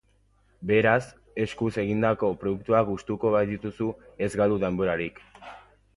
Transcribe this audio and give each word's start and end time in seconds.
Beraz, 0.69 1.03
eskuz 1.43 1.69
egindako 1.83 2.31
produktuak 2.45 2.89
gustuko 2.89 3.35
badituzu 3.39 3.93
ez 4.29 4.35
galdu 4.43 4.59
denborarik. 4.65 5.21